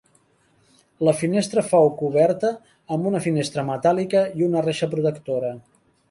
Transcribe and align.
La 1.07 1.11
finestra 1.17 1.63
fou 1.73 1.89
coberta 1.99 2.49
amb 2.97 3.09
una 3.09 3.21
finestra 3.25 3.65
metàl·lica 3.67 4.23
i 4.41 4.47
una 4.47 4.65
reixa 4.69 4.89
protectora. 4.95 5.53